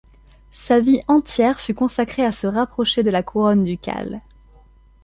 Sa 0.55 0.79
vie 0.79 0.99
entière 1.07 1.59
fut 1.59 1.75
consacrée 1.75 2.25
à 2.25 2.31
se 2.31 2.47
rapprocher 2.47 3.03
de 3.03 3.11
la 3.11 3.21
couronne 3.21 3.63
ducale. 3.63 4.17